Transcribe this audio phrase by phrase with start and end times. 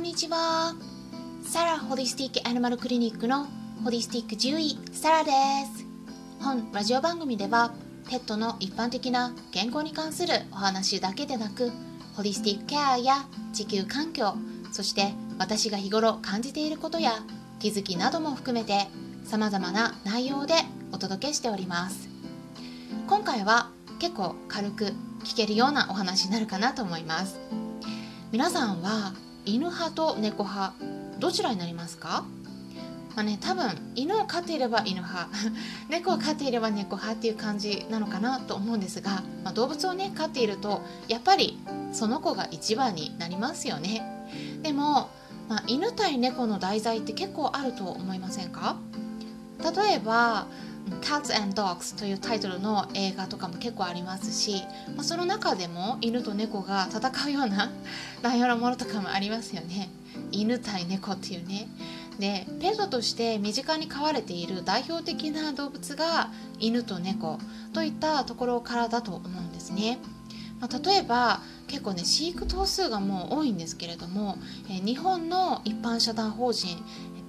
[0.00, 0.74] んにちは。
[1.42, 3.46] サラホリスティックアニマルクリニックの
[3.84, 5.30] ホリスティック獣医サラで
[5.76, 5.84] す。
[6.42, 7.74] 本ラジオ番組では
[8.08, 11.70] ペットの一般的な健康に関するお話だけでなく
[12.14, 14.34] ホリスティックケアや地球環境
[14.72, 17.12] そして私が日頃感じていることや
[17.58, 18.86] 気づきなども含めて
[19.24, 20.54] 様々な内容で
[20.92, 22.08] お届けしております。
[23.06, 24.84] 今回は結構軽く
[25.24, 27.38] 聞けるようなお話になるかなと思います。
[28.32, 29.12] 皆さんは
[29.50, 30.74] 犬派と猫派
[31.18, 32.24] どちらになりますか？
[33.16, 35.28] まあね、多分犬を飼っていれば犬派
[35.90, 41.58] 猫を飼っていれば猫派っていう感じなのかなと思うんですが、まあ、動物をね飼っているとやっぱり
[41.92, 44.28] その子が一番になりますよね。
[44.62, 45.08] でも、
[45.48, 48.76] まあ、犬対猫の題材って結構あると思いませんか？
[49.58, 50.46] 例えば
[51.00, 54.62] Cats and Dogs というタイトルの映画とかも結構ありますし、
[54.96, 57.70] まあ、その中でも犬と猫が戦うような
[58.22, 59.90] 内容のものとかもありますよね。
[60.32, 61.68] 犬対猫っていうね。
[62.18, 67.38] でペットとして身近に飼われている代表的な動物が犬と猫
[67.72, 69.98] といったところからだと思うんですね、
[70.60, 74.36] まあ、例えば結構ね飼育頭数がもう多いんですけれども、
[74.68, 76.76] え日本の一般社団法人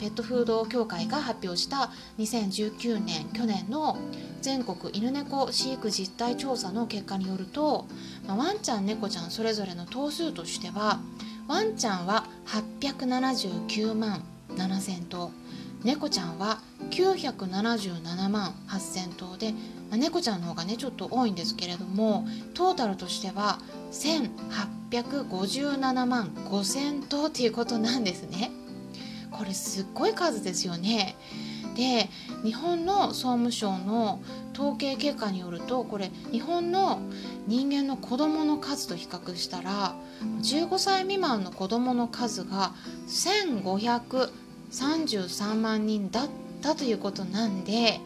[0.00, 3.98] ペットフード協会が発表した2019年去年の
[4.40, 7.84] 全国犬猫飼育実態調査の結果によると、
[8.26, 11.00] まあ、ワンちゃん猫ちゃんそれぞれの頭数としては
[11.48, 15.32] ワンちゃんは879万7000頭
[15.84, 19.58] 猫ちゃんは977万8000頭で、ま
[19.92, 23.58] あ、猫ちゃんの方がねちょっと多いんですけれどもトータルとしては
[23.92, 28.50] 1857万5000頭っていうことなんですね。
[29.40, 31.16] これすっごい数ですよね。
[31.74, 32.10] で
[32.44, 34.20] 日本の総務省の
[34.52, 37.00] 統計結果によるとこれ日本の
[37.46, 39.94] 人間の子どもの数と比較したら
[40.42, 42.74] 15歳未満の子どもの数が
[43.08, 46.28] 1533万人だっ
[46.60, 47.98] たということなんで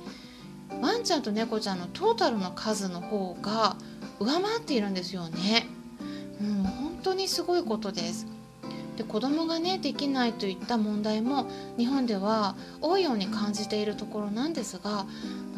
[0.80, 3.74] ワンちゃんと猫ちゃんのトータルの数の方が
[4.20, 5.66] 上回っているんですよね。
[6.40, 8.28] うん、本当にすごいことです。
[8.96, 11.46] で子供がねできないといった問題も
[11.76, 15.06] 日本では多いように感じているところなんですが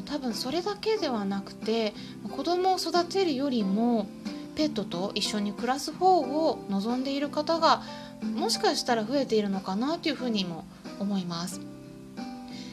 [0.07, 1.93] 多分それだけではなくて
[2.31, 4.07] 子供を育てるよりも
[4.55, 7.83] ペットと一緒に暮らす方を望んでいる方が
[8.23, 10.65] もしかしたら増えているのかなというふうにも
[10.99, 11.61] 思います。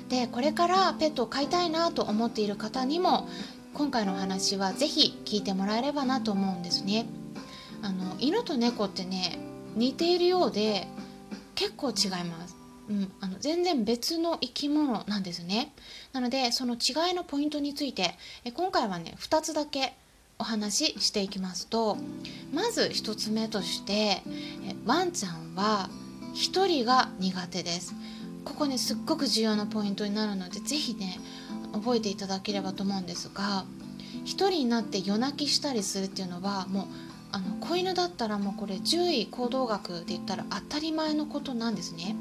[0.08, 3.28] でこれからペットを飼いたいなと思っている方にも
[3.74, 7.08] 今回のお話は是非聞いてもらえればなと思うんですね。
[7.82, 9.40] あの犬と猫ってね
[9.76, 10.88] 似ているようで
[11.56, 12.56] 結構違います。
[12.90, 15.74] うん、あの全然別の生き物なんですね。
[16.12, 19.94] なのでその違いのポイントについてえ今回はね2つだけ
[20.38, 21.98] お話ししていきますと
[22.54, 24.24] まず1つ目としてえ
[24.86, 25.90] ワンちゃんは
[26.34, 27.96] 1人が苦手です。
[28.44, 31.20] ここねすっごく重要なポイントになるので是非ね
[31.72, 33.66] 覚えていただければと思うんですが
[34.26, 36.86] 1人になって夜泣きしたりするっていうのはもう
[37.34, 42.16] あの子犬だったらもうこれ獣医行動学で言ったら当たり前のことなんですね。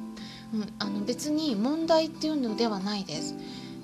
[0.55, 3.35] うん、あの別に問題っていうのではないです。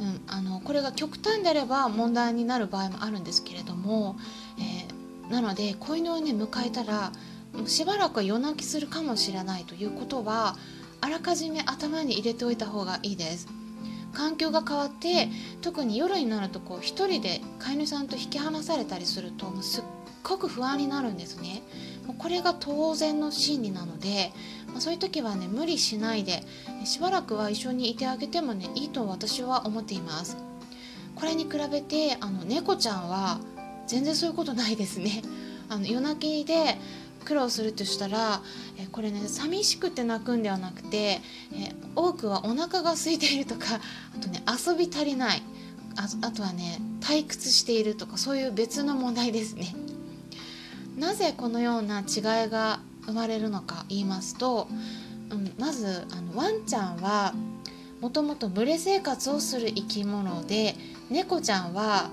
[0.00, 4.16] うん、あのこれが極端であれば問題になる場合もあるんですけれども、
[4.58, 7.12] えー、なので子犬をね迎えたら
[7.66, 10.56] しばらくは夜泣きするかもしれないということは
[11.02, 13.48] あらかじめ頭に入れておいた方がいいです。
[14.14, 15.28] 環境が変わって
[15.60, 19.84] 特に夜になるとこう一人で飼い主さんと引き離されたりするともうすっ
[20.28, 21.62] ごく不安になるんですね。
[22.18, 24.32] これが当然の心理なので、
[24.72, 26.42] ま、そういう時はね無理しないで
[26.84, 30.36] しばらくは一緒にいてあげてもねいいと私は思っています。
[31.14, 33.40] これに比べてあの猫ちゃんは
[33.86, 35.22] 全然そういうことないですね。
[35.68, 36.78] あの夜泣きで
[37.24, 38.40] 苦労するとしたら
[38.78, 41.20] えこれね寂しくて泣くんではなくて
[41.52, 43.80] え多くはお腹が空いているとか
[44.16, 45.42] あとね遊び足りない。
[45.96, 49.74] ああとはね退屈しているとかそういう別の問題ですね。
[50.98, 54.68] なぜこのような違いが生まれるのか言いますと、
[55.30, 57.34] うん、まずあのワンちゃんは
[58.00, 60.74] もともと群れ生活をする生き物で
[61.10, 62.10] 猫ちゃんは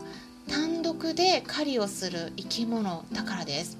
[0.47, 3.77] 単独で狩りをする生き物だからです。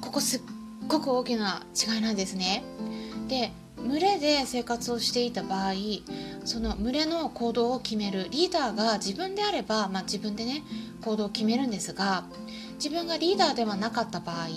[0.00, 0.40] ここすっ
[0.88, 2.64] ごく大きな違いなんですね。
[3.28, 5.72] で群れで生活をしていた場合
[6.44, 10.62] その群れの行動を決めるリーダーが自分であれば、まあ、自分でね
[11.02, 12.24] 行動を決めるんですが
[12.82, 14.48] 自分がリーダーではなかった場合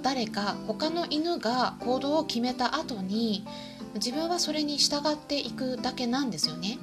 [0.00, 3.44] 誰か他の犬が行動を決めた後に
[3.96, 6.78] 自分はそれに従っていくだけなんですよね。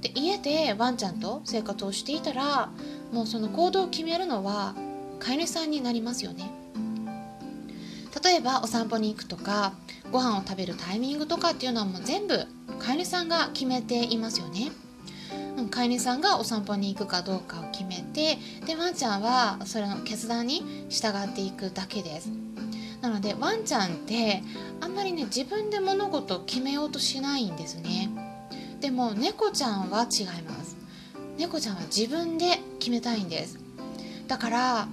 [0.00, 2.70] で家でワンちゃんと生活をしていたら
[3.12, 4.74] もうその行動を決めるのは
[5.18, 6.50] 飼い主さんになりますよね。
[8.24, 9.74] 例えばお散歩に行くとか
[10.10, 12.46] ご飯を食べるタイミングとかっていうのはもう全部
[12.78, 14.72] 飼い主さんが決めていますよね。
[15.66, 22.30] 飼い主さんがお散歩に行くかどうかを決めてでワンちゃんはそれの決断に従っていくだけです。
[23.00, 24.42] なのでワンちゃんって
[24.80, 28.10] あんまりね自分で物事を決めようとしないんですね。
[28.80, 30.76] でも猫ちゃんは違います。
[31.36, 33.58] 猫ちゃんは自分で決めたいんです。
[34.26, 34.88] だから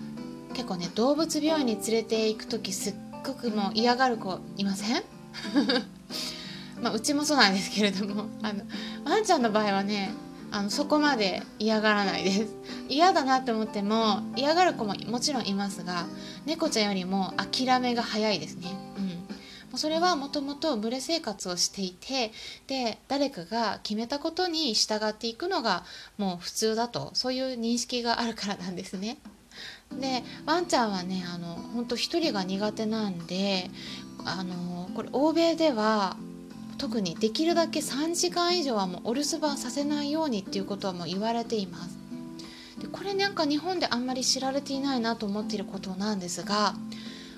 [0.53, 2.93] 結構ね動物病院に連れて行く時すっ
[3.25, 5.03] ごくもう嫌がる子いません？
[6.81, 8.63] まあ、うちもそうなんですけれどもあの
[9.05, 10.11] ワンちゃんの場合はね
[10.55, 12.47] あのそこまで嫌がらないです。
[12.87, 16.05] 嫌だなって思っても嫌がる子ももちろんいますが
[16.45, 18.69] 猫ちゃんよりも諦めが早いですね。
[19.71, 19.77] うん。
[19.77, 22.31] それはもともと群れ生活をしていて
[22.67, 25.83] で誰かが決めたことに従っていくのが
[26.17, 29.17] もう普通だとそういう認識があるからなんですね。
[29.91, 33.69] でワンちゃんはねあの本当一人が苦手なんで
[34.23, 36.15] あのこれ欧米では
[36.77, 41.97] 特にできるだけ3時間以上はもうお留守番させないようにっていうことはもう言われています。
[42.79, 46.75] でこれなんか日本であんまり知られていないなと思っていることなんですが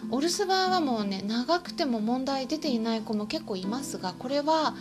[0.10, 4.74] お留守番はもうね長くても問題出ていない子も結構いますがこれは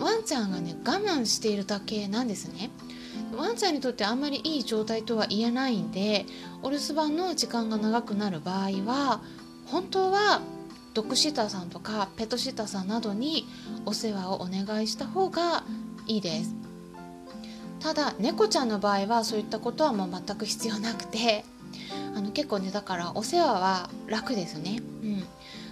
[0.00, 2.70] ワンちゃんがね我慢しているだけなんですね。
[3.36, 6.26] ワンちゃんにとってあんまりいい状態とは言えないんで
[6.62, 9.22] お留守番の時間が長くなる場合は
[9.66, 10.42] 本当は
[10.94, 13.46] ドッグシッターさんとかペットシッターさんなどに
[13.86, 15.64] お世話をお願いした方が
[16.06, 16.54] いいです。
[17.80, 21.44] ただ猫ちゃんの場合はそういったことはもう全く必要なくて
[22.14, 24.82] あの結構ねだからお世話は楽ですね。
[25.02, 25.24] うん。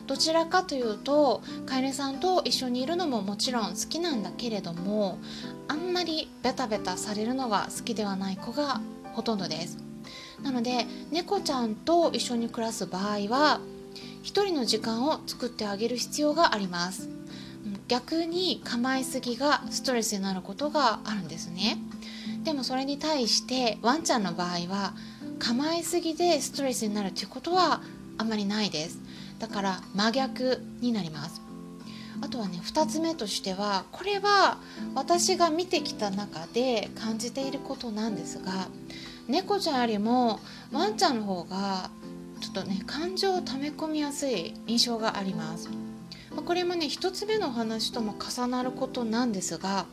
[0.07, 5.19] どちらかというと飼い主さんと一緒にいるのももちろん好きなんだけれども
[5.69, 8.81] あんまりベタベタされるのが好きではない子が
[9.13, 9.79] ほとんどです。
[10.43, 13.61] なので猫ちゃんと一緒に暮らす場合は
[14.23, 17.09] 一人の時間を作ってあげる必要があります。
[17.89, 21.79] 逆に構いすぎがストレスになることがあるんですね。
[22.45, 24.95] でもそれに対してワンちゃんの場合は
[25.39, 27.83] 構いすぎでストレスになるということは
[28.19, 28.99] あんまりないです。
[29.39, 31.43] だから真逆になります。
[32.23, 34.59] あとはね2つ目としてはこれは
[34.95, 38.69] 私が見てきた中で感じていることなんですが
[39.27, 40.39] 猫ちゃんよりも
[40.71, 41.91] ワンちゃんの方が
[42.41, 45.69] ちょっとね感情を溜め込みやすい印象があります。
[46.45, 49.87] これもね1つ目のお話とも重なることなんですが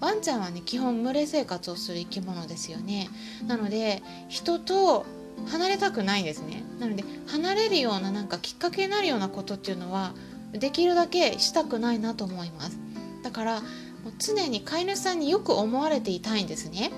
[0.00, 3.08] ワンちゃんはね基本群れ生活をする生き物ですよね。
[3.46, 5.04] なので人と
[5.46, 6.62] 離れたくないんですね。
[6.78, 10.12] なので離れるようななんかきっかけになるようなことっていうのは
[10.52, 12.78] できるだけしたくないなと思います。
[13.22, 16.90] だからもう常に飼い主さんによく思われていたいんですね。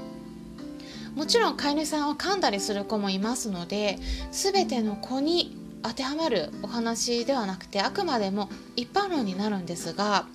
[1.15, 3.99] もちろん飼い主さんは噛んだりする子もいますので
[4.31, 10.27] 全ての子に当てはまるお話ではなくてあくまでも一般論になるんですが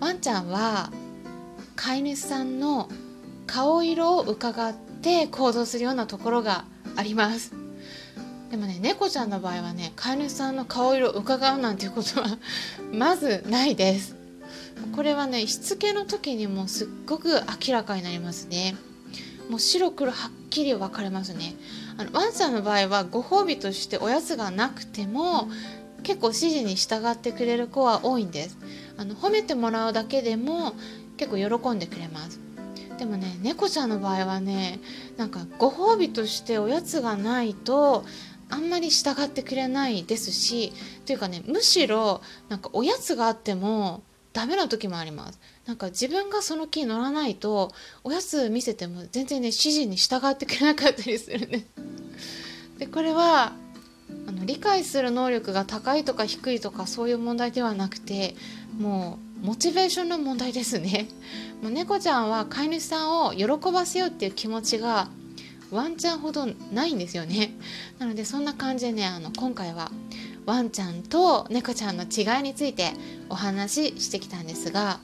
[0.00, 0.90] ワンちゃんは
[1.76, 2.88] 飼い主さんの
[3.46, 6.64] 顔色を伺って行動するようなところが
[6.96, 7.52] あります。
[8.50, 12.38] でもね猫ちゃんの場合はね飼い主さんの顔色を伺うなんていうことは
[12.92, 14.16] まずないです。
[14.94, 18.76] これはねしつけの時にもすっごく明らかになりますね。
[19.48, 21.54] もう白黒はっきり分かれますね。
[21.98, 25.48] あのワンちゃんの場合はご褒美としておやつがなくても
[26.02, 28.58] 結構指示に従ってくれる子は多いんです。
[28.96, 30.74] あの褒めてもらうだけでも
[31.16, 32.40] 結構喜んでくれます。
[32.98, 34.80] でもね猫ちゃんの場合はね
[35.16, 38.04] なんかご褒美としておやつがないと
[38.48, 40.72] あんまり従ってくれないですし
[41.06, 44.02] というかねむしろなんかおやつがあっても
[44.34, 45.38] ダメな時もあります。
[45.64, 47.72] なんか自分がその気に乗らないと
[48.02, 51.64] おやつ見せても全然ね指示に従ってくれなかったりするね。
[52.78, 53.52] でこれは
[54.26, 58.34] あの理解する能力が高いとか低いとかそういう問題ではなくて
[58.76, 61.08] もうモチベーションの問題ですね。
[61.62, 65.08] もう猫ちゃんは飼い主さんを喜ばせようっていう気持ちが
[65.70, 67.52] ワンちゃんほどないんですよね。
[68.00, 69.92] なのでそんな感じでねあの今回は
[70.46, 72.92] ワンちゃんと猫ちゃんの違いについて
[73.28, 75.00] お話ししてきたんですが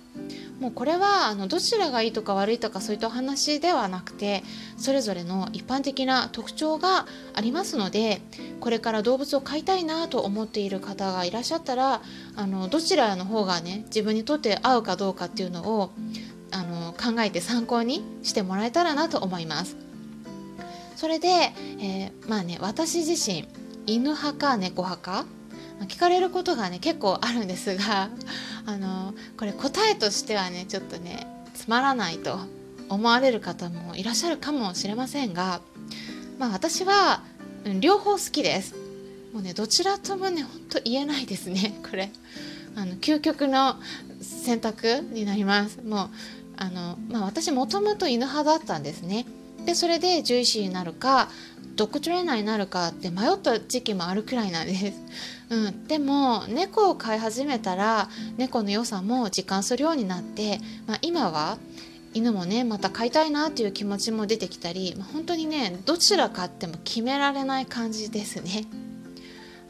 [0.61, 4.43] もうこれはあのどちらがいいとか悪いとかそういったお話ではなくて
[4.77, 8.21] それぞれの一般的な特徴がありますので
[8.61, 12.03] これから動物を飼いたいなと思っている方がいらっしゃったら
[12.37, 15.93] あのどちらの方がね自分にとって合うかどうかっていうのを
[16.51, 19.77] あの考えて参考にしてもらえたらなと思います。
[20.97, 23.49] それで、えー、まあね私自身
[23.87, 25.27] 犬派か猫派か？
[25.87, 28.11] 聞かれることがね結構あるんですが
[28.67, 32.39] あのこれ答えとしてはねちょっとねつまらないと
[32.91, 35.63] 思われる方もいらっしゃるかもしれませんが
[36.39, 37.23] まあ私は
[37.81, 38.75] 両方好きです。
[39.33, 42.11] もうねどちらともねほんと言えないですね これ。
[42.77, 43.77] あの究極の
[44.21, 45.79] 選択になります。
[45.85, 46.11] もう
[46.57, 49.27] あの、まあ、私もともと犬派だったんですね。
[49.67, 51.29] でそれで獣医師になるか
[51.77, 54.93] ドッグトレーナーになるかって迷った時期もあるくらいなんです、
[55.51, 61.59] うん、でも猫を飼い始めたら猫の良さも実感するようになって、まあ、今は
[62.13, 68.67] 犬もねまた飼いたいなっていう気持ちも出てきたり、まあ、本当にねどちらかっても決められない感じですね。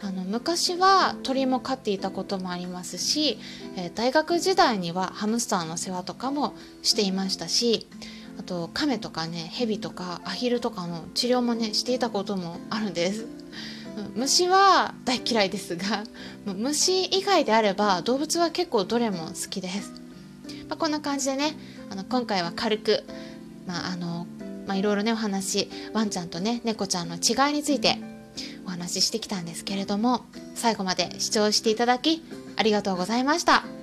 [0.03, 3.39] あの昔は鳥も飼っていたこともありますし、
[3.77, 7.87] えー、大学時代にはハムスターの世話とかもしていましたし
[8.39, 13.27] あとカメとかねヘビとかアヒルとかの治療もねしていたこともあるんです。
[14.15, 16.05] 虫は大嫌いですが
[16.47, 19.93] 虫以外であれば動物は結構どれも好きです、
[20.69, 21.55] まあ、こんな感じでね
[21.91, 23.05] あの今回は軽く
[23.67, 24.27] まああの
[24.67, 27.99] まあ、いろいろねお話ワンちゃんとね猫ちゃんの違いについて
[28.65, 32.23] お話ししてきたんですけれども最後まで視聴していただき
[32.57, 33.80] ありがとうございました。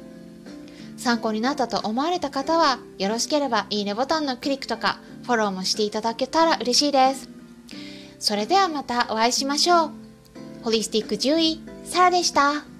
[0.97, 7.29] 参考になったと思われた方はよろしければいいねボタンのクリックとかフォローもしていただけたら嬉しいです
[8.19, 9.91] それではまたお会いしましょう
[10.63, 12.76] ホリスティック獣医サラでした。